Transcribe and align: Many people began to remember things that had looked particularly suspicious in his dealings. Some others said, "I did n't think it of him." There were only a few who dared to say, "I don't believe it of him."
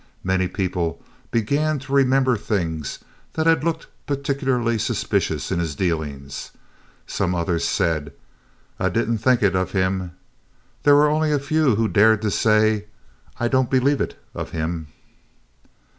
Many 0.23 0.47
people 0.47 0.99
began 1.29 1.77
to 1.77 1.93
remember 1.93 2.35
things 2.35 2.97
that 3.33 3.45
had 3.45 3.63
looked 3.63 3.85
particularly 4.07 4.79
suspicious 4.79 5.51
in 5.51 5.59
his 5.59 5.75
dealings. 5.75 6.49
Some 7.05 7.35
others 7.35 7.67
said, 7.67 8.11
"I 8.79 8.89
did 8.89 9.11
n't 9.11 9.21
think 9.21 9.43
it 9.43 9.55
of 9.55 9.73
him." 9.73 10.13
There 10.81 10.95
were 10.95 11.11
only 11.11 11.31
a 11.31 11.37
few 11.37 11.75
who 11.75 11.87
dared 11.87 12.23
to 12.23 12.31
say, 12.31 12.85
"I 13.39 13.47
don't 13.47 13.69
believe 13.69 14.01
it 14.01 14.17
of 14.33 14.49
him." 14.49 14.87